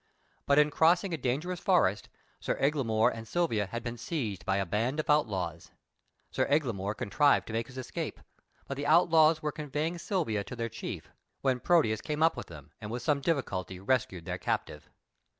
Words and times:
But 0.47 0.57
in 0.57 0.71
crossing 0.71 1.13
a 1.13 1.15
dangerous 1.17 1.59
forest 1.59 2.09
Sir 2.39 2.57
Eglamour 2.59 3.11
and 3.11 3.27
Silvia 3.27 3.67
had 3.67 3.83
been 3.83 3.99
seized 3.99 4.47
by 4.47 4.57
a 4.57 4.65
band 4.65 4.99
of 4.99 5.11
outlaws. 5.11 5.69
Sir 6.31 6.47
Eglamour 6.49 6.95
contrived 6.95 7.45
to 7.45 7.53
make 7.53 7.67
his 7.67 7.77
escape, 7.77 8.19
but 8.65 8.77
the 8.77 8.87
outlaws 8.87 9.43
were 9.43 9.51
conveying 9.51 9.99
Silvia 9.99 10.43
to 10.45 10.55
their 10.55 10.69
chief, 10.69 11.11
when 11.41 11.59
Proteus 11.59 12.01
came 12.01 12.23
up 12.23 12.35
with 12.35 12.47
them 12.47 12.71
and 12.81 12.89
with 12.89 13.03
some 13.03 13.21
difficulty 13.21 13.79
rescued 13.79 14.25
their 14.25 14.39
captive. 14.39 14.89